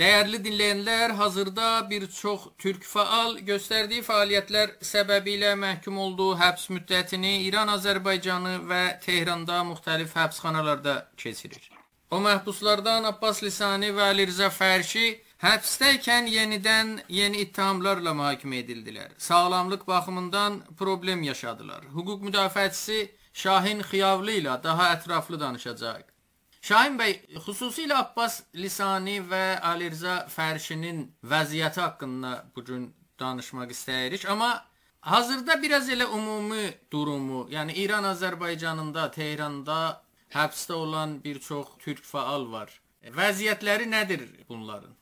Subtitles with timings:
[0.00, 7.68] Dəyərli dinləyənlər, hazırda bir çox türk faal göstərdiyi fəaliyyətlər səbəbilə məhkum olduğu həbs müddətini İran,
[7.76, 10.94] Azərbaycanı və Tehranda müxtəlif həbsxanalarda
[11.24, 11.68] keçirir.
[12.10, 15.04] O məhbuslardan Abbas Lisani və Ali Rza Fərşi
[15.44, 16.90] həbsdəykən yenidən
[17.20, 19.12] yeni ittihamlarla mühakimə edildilər.
[19.28, 21.86] Sağlamlıq baxımından problem yaşadılar.
[21.94, 22.98] Hüquq müdafiəçisi
[23.44, 26.02] Şahin Xiyavlı ilə daha ətraflı danışacaq.
[26.64, 31.02] Şahin bəy, xüsusilə Abbas Lisani və Ali Rza Fərşinin
[31.32, 32.86] vəziyyəti haqqında bu gün
[33.20, 34.48] danışmaq istəyirik, amma
[35.04, 39.78] hazırda biraz elə ümumi durumu, yəni İran Azərbaycanında, Tehranda
[40.32, 42.72] həbsdə olan bir çox türk faal var.
[43.20, 44.96] Vəziyyətləri nədir bunların?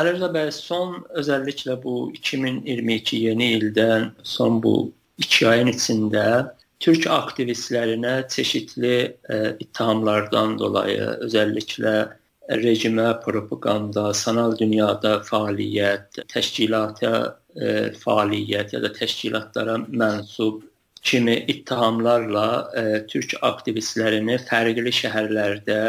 [0.00, 4.78] Əlirza bəy, son özəlliklə bu 2022 yeni ildən son bu
[5.20, 6.24] 2 ayın içində
[6.82, 11.94] Türk aktivistlərinə çeşidli ə, e, ittihamlardan dolayı, özəlliklə
[12.60, 20.64] rejimə propaganda, sanal dünyada fəaliyyət, təşkilata ə, e, fəaliyyət ya da təşkilatlara mənsub
[21.04, 25.80] kimi ittihamlarla ə, e, türk aktivistlərini fərqli şəhərlərdə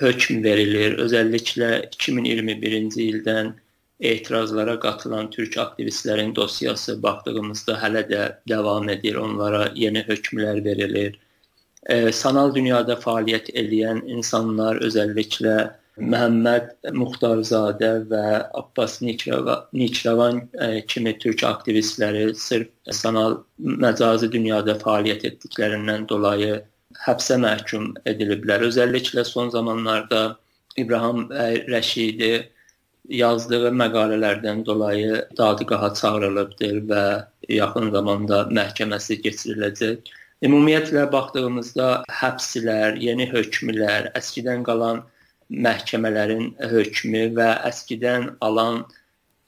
[0.00, 0.96] hökm verilir.
[1.02, 3.52] Özəlliklə 2021-ci ildən
[4.10, 9.14] etirazlara qatılan türk aktivistlərin dosyası baxdığımızda hələ də davam edir.
[9.14, 11.18] Onlara yeni hökmlər verilir.
[11.86, 15.56] E, sanal dünyada fəaliyyət edən insanlar özəlliklə
[16.00, 26.08] Məhəmməd Muxtarzadə və Abbas Niçravan e, kimi türk aktivistləri sırf sanal məcazi dünyada fəaliyyət etdiklərindən
[26.08, 26.62] dolayı
[27.06, 28.64] həbsə məhkum ediliblər.
[28.70, 30.22] Özəlliklə son zamanlarda
[30.76, 31.28] İbrahim
[31.68, 32.48] Rəşidi
[33.08, 37.04] yazdığı məqalələrdən dolayı dadqaha çağırılıbdır və
[37.48, 40.12] yaxın zamanda məhkəməsi keçiriləcək.
[40.42, 45.02] Ümumiyyətlə baxdığımızda həbslər, yeni hökmlər, əskidən qalan
[45.50, 48.82] məhkəmələrin hökmü və əskidən alan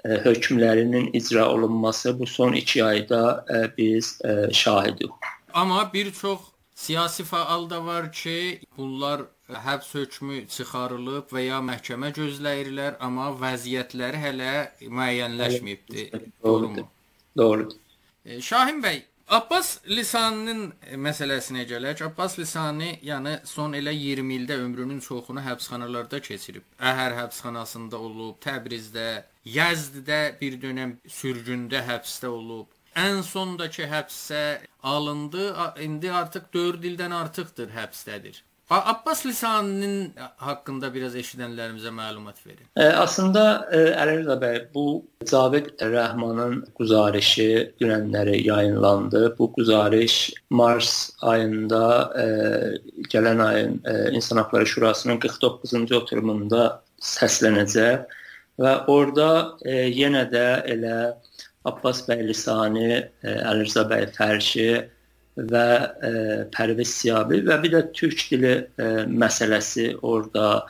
[0.04, 5.10] ə, hökmlərinin icra olunması bu son 2 ayda ə, biz ə, şahidik.
[5.54, 6.40] Amma bir çox
[6.74, 14.20] siyasi faal da var ki, bunlar həbs hökmü çıxarılıb və ya məhkəmə gözləyirlər, amma vəziyyətləri
[14.22, 16.06] hələ müəyyənləşməyibdi.
[16.44, 16.86] Doğrudur.
[17.36, 17.76] Doğrudur.
[18.24, 22.02] E, Şahin bəy, Abbas Lisaninin məsələsinə gələk.
[22.04, 26.64] Abbas Lisani, yəni son elə 20 ildə ömrünün çoxunu həbsxanalarda keçirib.
[26.80, 32.68] Əhər həbsxanasında olub, Təbrizdə, Yəzddə bir dönəm sürgündə həbsdə olub.
[32.96, 34.42] Ən sondakı həbsə
[34.82, 35.52] alındı.
[35.82, 38.42] İndi artıq 4 ildən artıqdır həbsdədir.
[38.70, 42.64] Abbas Lisaninin haqqında biraz eşidənlərimizə məlumat verin.
[42.80, 49.36] E, əslində e, Əlirza bəy, bu Cavid Rəhmanın quzarışı dünənləri yayınlandı.
[49.38, 50.16] Bu quzarış
[50.50, 51.84] mars ayında
[52.16, 52.26] e,
[53.12, 56.64] gələn ayın e, İnsan Hüquqları Şurasının 49-cu oturumunda
[57.04, 58.16] səslənəcək
[58.64, 59.30] və orada
[59.68, 60.96] e, yenə də elə
[61.68, 64.68] Abbas bəy Lisani, Əlirza bəy Fərşi
[65.36, 65.66] və
[66.06, 66.12] e,
[66.54, 70.66] Pərviz Siyabi və bir də türk dili e, məsələsi orada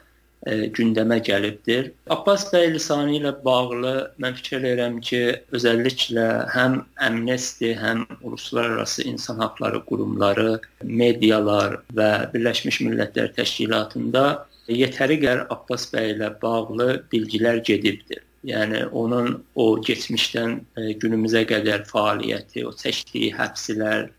[0.46, 1.90] e, gündəmə gəlibdir.
[2.14, 5.22] Abbas bəy Lisani ilə bağlı mən fikirləyirəm ki,
[5.56, 14.26] özəlliklə həm Amnesty, həm uluslararası insan hüquqları qurumları, medialar və Birləşmiş Millətlər Təşkilatında
[14.72, 18.24] yetəri qədər Abbas bəy ilə bağlı bilgilər gedibdir.
[18.44, 24.10] Yəni onun o keçmişdən e, günümüzə qədər fəaliyyəti, o çəkdiyi həbslər,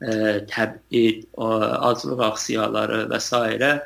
[0.00, 3.80] təbid, aclıq aksiyaları və s.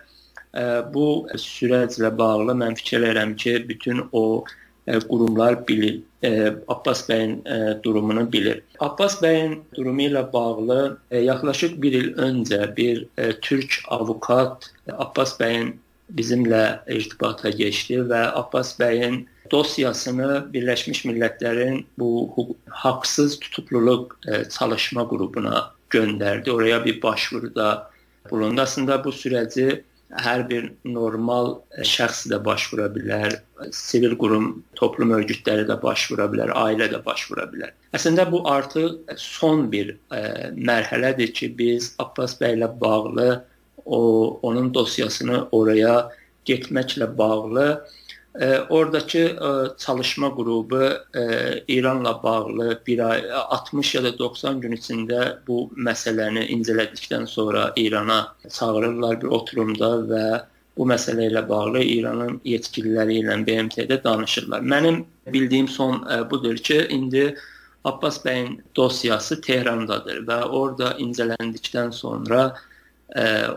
[0.94, 4.44] bu sürəclə bağlı mən fikirləyirəm ki, bütün o
[5.08, 6.00] qurumlar bilir.
[6.68, 7.42] Abbas bəyin
[7.82, 8.62] durumunu bilir.
[8.80, 13.04] Abbas bəyin durumu ilə bağlı yaxlaşıq 1 il öncə bir
[13.42, 15.76] türk avukat Abbas bəyin
[16.16, 22.28] bizimlə irtibata keçdi və Abbas bəyin dosyasını Birləşmiş Millətlərin bu
[22.68, 24.16] haqsız tutukluluq
[24.58, 26.50] çalışma qrupuna göndərdi.
[26.52, 27.90] Oraya bir başvuruda
[28.30, 28.60] bulundu.
[28.60, 29.82] Aslında bu sürəci
[30.24, 33.34] hər bir normal şəxs də başvura bilər,
[33.74, 37.74] sivil qurum, toplum örgütləri də başvura bilər, ailə də başvura bilər.
[37.96, 43.44] Əslində bu artıq son bir ə, mərhələdir ki, biz Abbas bəylə bağlı
[43.84, 44.00] o
[44.48, 46.08] onun dosyasını oraya
[46.48, 47.68] getməklə bağlı
[48.68, 49.38] Oradakı
[49.78, 50.92] çalışma qrupu
[51.68, 58.36] İranla bağlı bir ay 60 ya da 90 gün içində bu məsələni incələdikdən sonra İrana
[58.58, 60.24] çağırırlar bir oturumda və
[60.76, 64.60] bu məsələ ilə bağlı İranın yetkililəri ilə BMT-də danışırlar.
[64.60, 67.36] Mənim bildiyim son budur ki, indi
[67.84, 72.54] Abbas bəyin dosyası Tehrandadır və orada incələndikdən sonra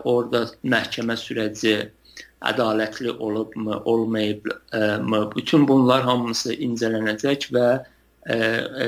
[0.04, 1.90] orada məhkəmə sürəci
[2.42, 5.22] ədalətli olubmu, olmayıbmı?
[5.36, 7.68] Bütün bunlar hamısı incələnəcək və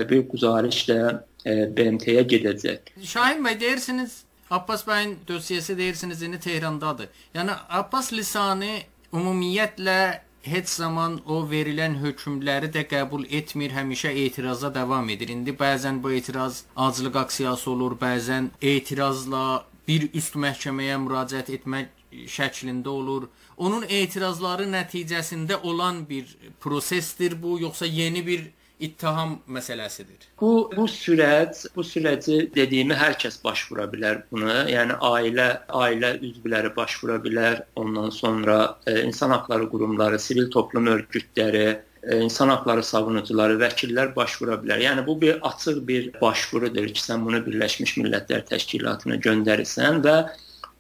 [0.10, 1.00] bir güzariş də
[1.46, 2.94] BMT-yə gedəcək.
[3.04, 7.08] Şahin bəy deyirsiniz Abbas bəyin dosyası deyirsiniz indi Tehrandadır.
[7.36, 8.78] Yəni Abbas lisanı
[9.14, 15.30] ümumiyyətlə heç zaman o verilən hökmləri də qəbul etmir, həmişə etiraza davam edir.
[15.34, 22.90] İndi bəzən bu etiraz aclıq aksiyası olur, bəzən etirazla bir üst məhkəməyə müraciət etmək şəklində
[22.90, 23.30] olur.
[23.58, 26.30] Onun etirazları nəticəsində olan bir
[26.64, 28.52] prosesdir bu, yoxsa yeni bir
[28.84, 30.28] ittiham məsələsidir.
[30.42, 34.64] Bu bu sürət, bu sürəci dediyimi hər kəs başvura bilər buna.
[34.72, 35.48] Yəni ailə,
[35.84, 37.64] ailə üzvləri başvura bilər.
[37.80, 38.58] Ondan sonra
[38.88, 41.68] e, insan haqqları qurumları, sivil toplum örgütləri,
[42.12, 44.82] insan haqqları savunucuları, vəkillər başvura bilər.
[44.84, 50.16] Yəni bu bir açıq bir başvurudur ki, sən bunu Birləşmiş Millətlər Təşkilatına göndərirsən və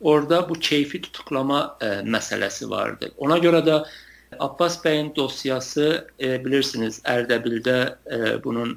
[0.01, 3.13] orada bu keyfi tutuqlama e, məsələsi vardır.
[3.17, 3.79] Ona görə də
[4.39, 8.75] Abbas bəyin dosyası e, bilirsiniz Ərdəbildə e, bunun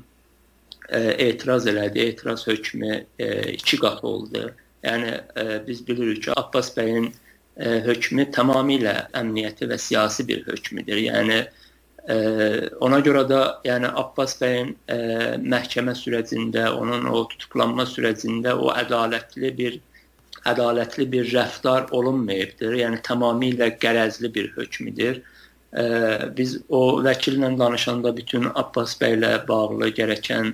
[0.88, 1.99] e, etiraz elədi.
[2.12, 4.52] Etiraz hökmü e, iki qat oldu.
[4.87, 7.10] Yəni e, biz bilirik ki, Abbas bəyin
[7.56, 11.02] e, hökmü tamamilə əmniyyəti və siyasi bir hökmüdür.
[11.10, 11.65] Yəni e,
[12.87, 14.99] ona görə də yəni Abbas bəyin e,
[15.43, 19.81] məhkəmə sürəcində, onun o tutuklanma sürəcində o ədalətli bir
[20.47, 22.76] ədalətli bir rəftar olunmayıbdır.
[22.82, 25.25] Yəni tamamilə qərəzli bir hökmüdür
[26.37, 30.52] biz o vəkillə danışanda bütün Abbas bəylə bağlı gərəkən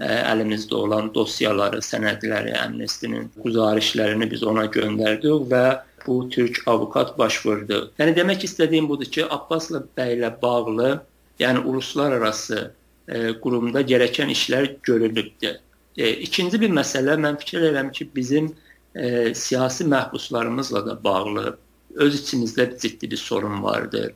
[0.00, 5.66] ə, əlimizdə olan dosyaları, sənədləri, Amnestinin güzarişlərini biz ona göndərdik və
[6.06, 7.92] bu türk avukat başvurdu.
[7.98, 10.94] Yəni demək istədiyim budur ki, Abbasla bəylə bağlı,
[11.40, 15.60] yəni uluslararası ə, qurumda gərəkən işlər görülübdür.
[15.96, 18.52] E, ikinci bir məsələ mən fikir edirəm ki, bizim
[18.94, 21.58] e, siyasi məhbuslarımızla da bağlı
[21.94, 24.12] öz içimizdə ciddi bir sorun vardır.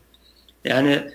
[0.64, 1.10] Yəni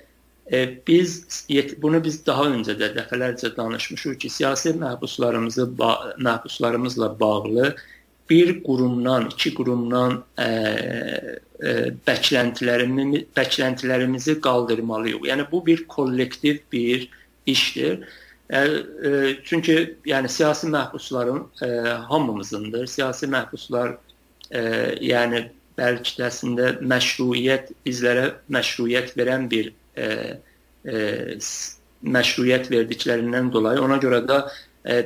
[0.51, 1.45] e, biz
[1.81, 7.75] bunu biz daha öncə də dəfələrcə danışmışıq ki, siyasi məhbuslarımızı ba məhbuslarımızla bağlı
[8.31, 11.75] bir qurumdan, iki qurumdan ə, e, ə, e,
[12.07, 15.29] bəkləntilərimizi bəkləntilərimizi qaldırmalıyıq.
[15.29, 17.07] Yəni bu bir kollektiv bir
[17.51, 18.01] işdir.
[18.49, 19.77] Ə, ə, çünki
[20.09, 21.71] yəni siyasi məhbusların ə,
[22.09, 22.87] hamımızındır.
[22.95, 23.97] Siyasi məhbuslar
[24.49, 24.63] ə,
[25.03, 25.49] yəni
[25.81, 30.07] bəlkə də əslində məşruiyyət bizlərə məşruiyyət verən bir e,
[30.85, 31.37] e,
[32.01, 34.51] məşruiyyət verdiklərindən dolayı ona görə də e,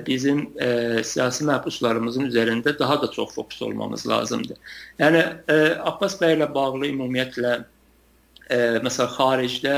[0.08, 4.58] bizim e, siyasi məhbuslarımızın üzərində daha da çox fokus olmamız lazımdır.
[5.00, 7.56] Yəni e, Abbas bəy ilə bağlı ümumiyyətlə
[8.50, 9.76] e, məsəl xaricdə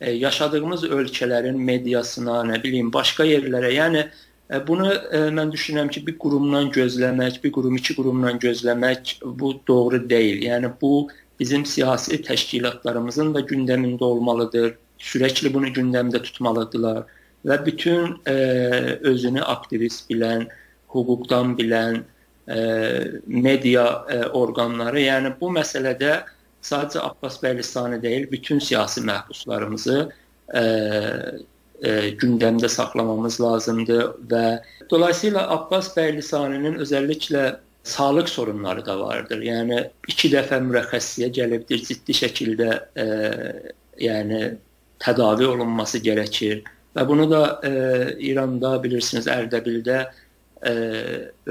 [0.00, 4.04] e, yaşadığımız ölkələrin mediasına, nə bilim, başqa yerlərə, yəni
[4.50, 9.52] E, bunu e, mən düşünürəm ki, bir qurumdan gözləmək, bir qurum, iki qurumdan gözləmək bu
[9.68, 10.42] doğru deyil.
[10.42, 11.08] Yəni bu
[11.40, 14.74] bizim siyasi təşkilatlarımızın da gündəmində olmalıdır.
[14.98, 17.04] Sürəkli bunu gündəmdə tutmalıdırlar
[17.46, 18.34] və bütün e,
[19.12, 20.46] özünü aktivist bilən,
[20.94, 22.02] hüquqdan bilən
[22.48, 22.58] e,
[23.26, 26.20] media e, orqanları, yəni bu məsələdə
[26.62, 29.98] sadəcə Abbas Bəylisani deyil, bütün siyasi məhbuslarımızı
[30.54, 30.62] e,
[31.82, 31.90] e,
[32.20, 34.44] gündəmdə saxlamamız lazımdır və
[34.90, 37.44] dolayısıyla Abbas bəy lisanının özəlliklə
[37.84, 39.40] sağlıq sorunları da vardır.
[39.42, 43.06] Yəni 2 dəfə mürəxxəssiyə gəlibdir, ciddi şəkildə e,
[44.04, 44.42] yəni
[45.00, 46.60] tədavi olunması gərəkir.
[46.96, 47.70] Və bunu da e,
[48.30, 49.98] İranda bilirsiniz Ərdəbildə
[50.66, 50.72] e,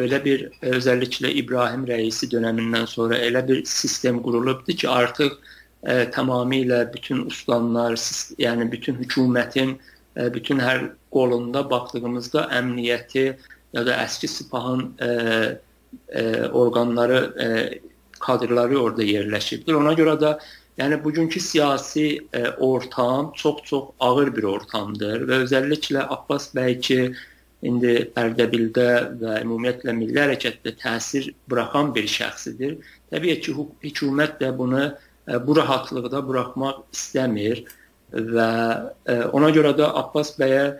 [0.05, 5.37] elə bir e, özəlliklə İbrahim rəisi dövründən sonra elə bir sistem qurulubdu ki, artıq
[5.83, 7.95] e, tamamilə bütün uslanlar,
[8.39, 9.77] yəni bütün hökumətin
[10.33, 13.25] bütün hər qolunda baxdığımızda əmniyyəti
[13.73, 15.11] ya da əski sipahın ə,
[16.11, 17.49] ə, orqanları, ə,
[18.19, 19.77] kadrları orada yerləşibdir.
[19.79, 20.33] Ona görə də
[20.79, 26.99] yəni bugünkü siyasi ə, ortam çox-çox ağır bir ortamdır və özəlliklə Abbas bəy ki
[27.67, 32.77] indi Ərdəbildə və ümumiyyətlə milli hərəkətdə təsir buraxan bir şəxsidir.
[33.11, 37.65] Təbii ki, hökumət də bunu ə, bu rahatlıqda buraxmaq istəmir
[38.13, 40.77] və ə, e, ona görə də Abbas bəyə ə,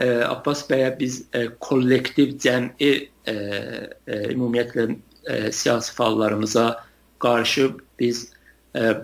[0.00, 2.92] e, Abbas bəyə biz ə, e, kollektiv cəmi
[3.28, 6.70] ə, ə, ümumiyyətlə ə, siyasi fəallarımıza
[7.22, 7.68] qarşı
[8.00, 8.30] biz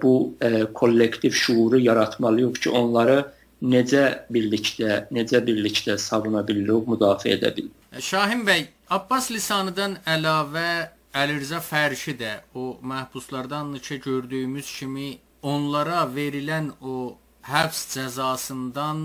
[0.02, 3.19] bu ə, kollektiv şuuru yaratmalıyıq ki, onları
[3.62, 7.79] necə birlikdə, necə birlikdə savuna bilirik, müdafiə edə bilirik.
[8.00, 16.71] Şahin bəy, Abbas lisanıdan əlavə Əlirza Fərşi də o məhbuslardan neçə gördüyümüz kimi onlara verilən
[16.81, 19.02] o həbs cəzasından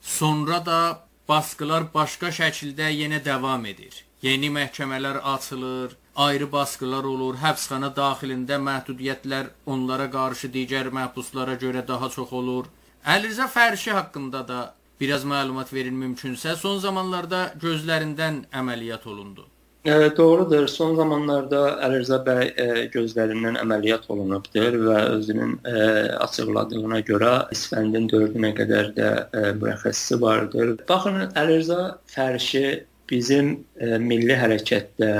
[0.00, 0.80] sonra da
[1.28, 4.04] basqılar başqa şəkildə yenə davam edir.
[4.22, 12.10] Yeni məhkəmələr açılır, ayrı baskılar olur, həbsxana daxilində məhdudiyyətlər onlara qarşı digər məhbuslara görə daha
[12.16, 12.68] çox olur.
[13.14, 14.58] Əlirzə fərşi haqqında da
[15.00, 16.56] biraz məlumat verin mümkünsə.
[16.56, 19.46] Son zamanlarda gözlərindən əməliyyat olundu.
[19.84, 20.66] E, doğrudur.
[20.68, 25.78] Son zamanlarda Əlirzə bəy e, gözlərindən əməliyyat olunubdur və özünün e,
[26.26, 30.74] açıqladığına görə İsfəndin 4-ünə qədər də e, mürəxəssisi vardır.
[30.90, 31.80] Baxın, Əlirzə
[32.12, 32.66] fərşi
[33.10, 35.12] bizim e, milli hərəkətdə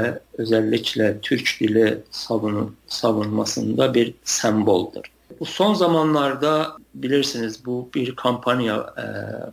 [0.42, 5.10] özəlliklə türk dili savunu, savunmasında bir semboldur.
[5.40, 9.04] Bu son zamanlarda bilirsiniz bu bir kampanya e,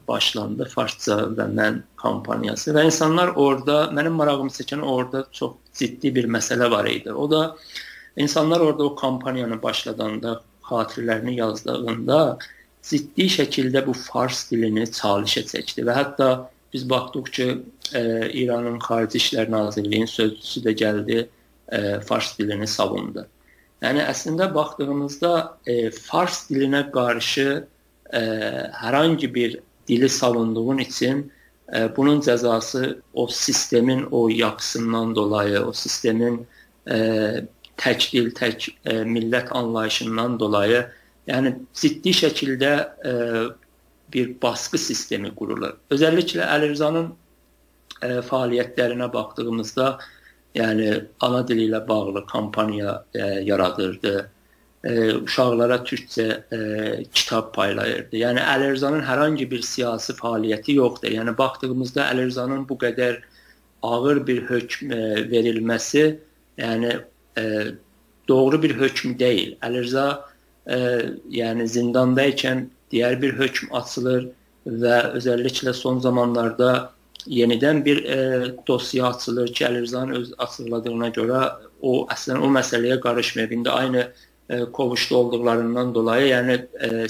[0.07, 0.65] başlandı.
[0.73, 6.71] Farsça və mən kampaniyası və insanlar orada mənim marağımı çəkən orada çox ciddi bir məsələ
[6.71, 7.13] var idi.
[7.13, 7.55] O da
[8.17, 12.37] insanlar orada o kampaniyanı başladanda xatirələrini yazdığında
[12.83, 16.29] ciddi şəkildə bu fars dilini çalışa çəkdi və hətta
[16.77, 17.47] biz baxdıq ki,
[17.93, 21.27] e, İranın Xarici İşlər Nazirliyinin sözçüsü də gəldi,
[21.71, 23.25] e, fars dilini savundu.
[23.81, 25.31] Yəni əslində baxdığımızda
[25.65, 27.47] e, fars dilinə qarşı
[28.13, 28.21] e,
[28.83, 31.31] hər hansı bir dili savunduğun üçün
[31.73, 36.45] e, bunun cəzası o sistemin o yapısından dolayı, o sistemin
[36.89, 36.97] e,
[37.77, 40.85] tək dil, tək e, millət anlayışından dolayı,
[41.27, 43.13] yəni ciddi şəkildə e,
[44.13, 45.75] bir baskı sistemi qurulur.
[45.91, 47.11] Özəlliklə Əli Rızanın
[48.01, 49.91] e, fəaliyyətlərinə baxdığımızda,
[50.55, 50.89] yəni
[51.25, 54.29] ana dili ilə bağlı kampaniya e, yaradırdı.
[54.83, 56.59] E, uşaqlara türkcə e,
[57.13, 58.21] kitab paylayırdı.
[58.21, 61.11] Yəni Əli Rızanın hər hansı bir siyasi fəaliyyəti yoxdur.
[61.17, 63.19] Yəni baxdığımızda Əli Rızanın bu qədər
[63.83, 66.05] ağır bir hökm e, verilməsi,
[66.57, 66.95] yəni
[67.37, 67.43] e,
[68.27, 69.55] doğru bir hökm deyil.
[69.61, 70.07] Əli Rıza
[70.69, 70.79] e,
[71.31, 74.29] yəni zindanda ikən diğer bir hükm açılır
[74.67, 76.91] və özəlliklə son zamanlarda
[77.27, 78.17] yenidən bir e,
[78.67, 81.41] dosya açılır ki, Əlirzanın öz açıqladığına görə
[81.81, 83.51] o əslən o məsələyə qarışmayıb.
[83.51, 84.11] İndi aynı
[84.49, 87.07] e, qovuşda olduqlarından dolayı, yəni e,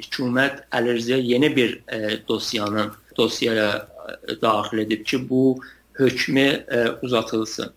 [0.00, 3.88] hökumət Əlirzəyə yeni bir e, dosyanın dosyaya
[4.28, 5.60] e, daxil edib ki, bu
[5.92, 7.72] hökmü e, uzatılsın.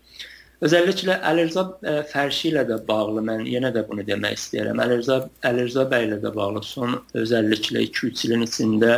[0.62, 4.78] Özəlliklə Əlirza e, Fərşi ilə də bağlı mən yenə də bunu demək istəyirəm.
[4.84, 5.18] Əlirza
[5.48, 8.92] Əlirza bəy ilə də bağlı son özəlliklə 2-3 ilin içində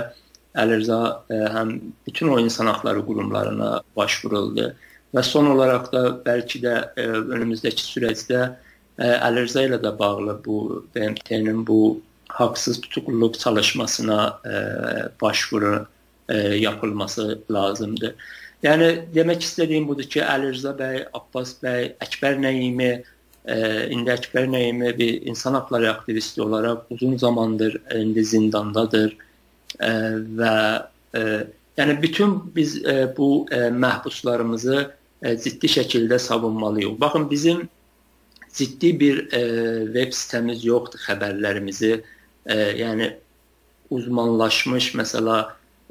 [0.61, 0.99] Əlirza
[1.33, 1.73] e, həm
[2.09, 4.69] bütün o insan hüquqları qurumlarına başvuruldu
[5.17, 8.47] və son olaraq da bəlkə də e, önümüzdəki sürəcdə
[9.07, 12.01] Əlirza ilə də bağlı bu BMT-nin bu
[12.33, 14.41] haqsız tutuqluluq çalışmasına
[15.21, 15.87] başvuru
[16.59, 18.15] yapılması lazımdır.
[18.67, 22.89] Yəni demək istədiyim budur ki, Əli Rza bəy, Abbas bəy, Əkbər Nəyimi,
[23.47, 23.57] e,
[23.95, 29.13] indi Əkbər Nəyimi bir insan hüquqları aktivisti olaraq uzun zamandır indi zindandadır
[29.81, 29.91] e,
[30.41, 30.55] və
[31.19, 31.23] e,
[31.79, 34.79] yəni bütün biz e, bu e, məhbuslarımızı
[35.23, 36.97] e, ciddi şəkildə savunmalıyıq.
[37.01, 37.69] Baxın bizim
[38.55, 39.43] ciddi bir e,
[39.93, 41.93] web sitemiz yoxdur xəbərlərimizi,
[42.47, 43.13] e, yəni
[43.95, 45.39] uzmanlaşmış məsələ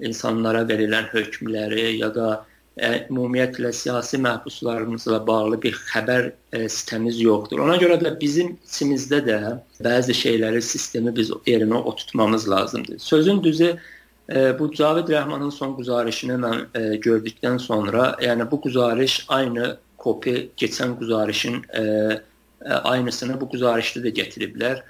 [0.04, 7.62] insanlara verilən hökmləri ya da ə, ümumiyyətlə siyasi məhbuslarımızla bağlı bir xəbər e, sistemimiz yoxdur.
[7.64, 9.38] Ona görə də bizim içimizdə də
[9.86, 13.00] bəzi şeyləri sistemi biz yerinə oturtmamız lazımdır.
[13.00, 13.78] Sözün düzü
[14.30, 20.50] e, bu Cavid Rəhmanın son quzarışını mən ə, gördükdən sonra, yəni bu quzarış aynı kopi
[20.58, 21.64] keçən quzarışın
[22.84, 24.84] aynısını bu quzarışda da gətiriblər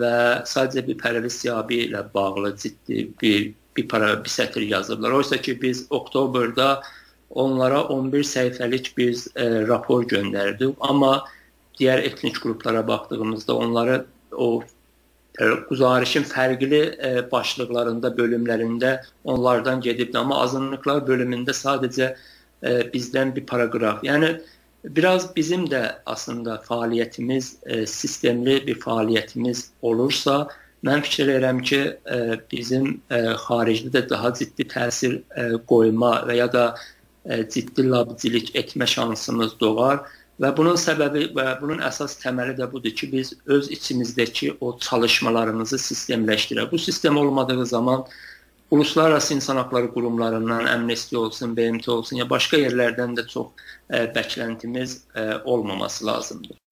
[0.00, 0.14] və
[0.48, 5.10] sadəcə bir pərəviz siyabi ilə bağlı ciddi bir bir para bir sətr yazıblar.
[5.10, 6.82] Oysa ki biz oktyabrda
[7.30, 11.24] onlara 11 səhifəlik biz e, rapor göndərdik, amma
[11.78, 14.62] digər etnik qruplara baxdığımızda onlara o
[15.68, 22.12] quzarışın fərqli e, başlıqlarında, bölümlərində onlardan gedibdi, amma azınlıqlar bölümündə sadəcə
[22.62, 24.04] e, bizdən bir paraqraf.
[24.06, 24.36] Yəni
[24.84, 30.44] biraz bizim də əslində fəaliyyətimiz e, sistemli bir fəaliyyətimiz olursa,
[30.84, 35.22] Mən fikir edirəm ki, ə, e, bizim ə, e, xaricdə də daha ciddi təsir ə,
[35.40, 40.02] e, qoyma və ya da ə, ciddi labicilik etmə şansımız doğar
[40.42, 45.78] və bunun səbəbi və bunun əsas təməli də budur ki, biz öz içimizdəki o çalışmalarımızı
[45.86, 46.68] sistemləşdirək.
[46.72, 48.04] Bu sistem olmadığı zaman
[48.70, 54.98] uluslararası insan hüquqları qurumlarından Amnesty olsun, BMT olsun ya başqa yerlərdən də çox ə, bəkləntimiz
[55.14, 56.63] ə, olmaması lazımdır.